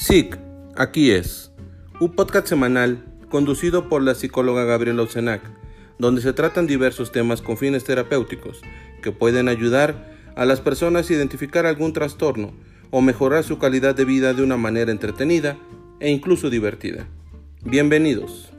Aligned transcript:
SIC, 0.00 0.38
aquí 0.76 1.10
es, 1.10 1.52
un 2.00 2.14
podcast 2.14 2.46
semanal 2.46 3.04
conducido 3.28 3.90
por 3.90 4.00
la 4.00 4.14
psicóloga 4.14 4.64
Gabriela 4.64 5.02
Ocenac, 5.02 5.42
donde 5.98 6.22
se 6.22 6.32
tratan 6.32 6.66
diversos 6.66 7.12
temas 7.12 7.42
con 7.42 7.58
fines 7.58 7.84
terapéuticos 7.84 8.62
que 9.02 9.12
pueden 9.12 9.46
ayudar 9.46 10.16
a 10.36 10.46
las 10.46 10.62
personas 10.62 11.10
a 11.10 11.12
identificar 11.12 11.66
algún 11.66 11.92
trastorno 11.92 12.54
o 12.90 13.02
mejorar 13.02 13.44
su 13.44 13.58
calidad 13.58 13.94
de 13.94 14.06
vida 14.06 14.32
de 14.32 14.42
una 14.42 14.56
manera 14.56 14.90
entretenida 14.90 15.58
e 16.00 16.10
incluso 16.10 16.48
divertida. 16.48 17.06
Bienvenidos. 17.62 18.49